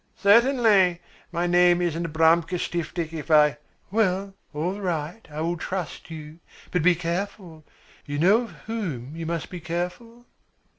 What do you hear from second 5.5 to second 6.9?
trust you. But